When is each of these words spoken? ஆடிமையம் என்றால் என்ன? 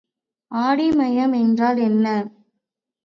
ஆடிமையம் 0.51 1.35
என்றால் 1.35 1.77
என்ன? 1.77 2.07